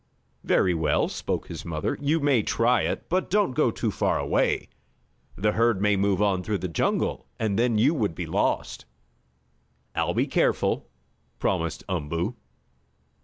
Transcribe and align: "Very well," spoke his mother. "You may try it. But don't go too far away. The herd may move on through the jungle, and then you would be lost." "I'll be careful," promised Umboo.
"Very 0.43 0.73
well," 0.73 1.07
spoke 1.09 1.45
his 1.47 1.63
mother. 1.63 1.95
"You 2.01 2.19
may 2.19 2.41
try 2.41 2.81
it. 2.81 3.07
But 3.07 3.29
don't 3.29 3.51
go 3.51 3.69
too 3.69 3.91
far 3.91 4.17
away. 4.17 4.67
The 5.35 5.51
herd 5.51 5.79
may 5.79 5.95
move 5.95 6.23
on 6.23 6.41
through 6.41 6.57
the 6.57 6.67
jungle, 6.67 7.27
and 7.37 7.53
then 7.59 7.77
you 7.77 7.93
would 7.93 8.15
be 8.15 8.25
lost." 8.25 8.85
"I'll 9.93 10.15
be 10.15 10.25
careful," 10.25 10.89
promised 11.37 11.83
Umboo. 11.87 12.35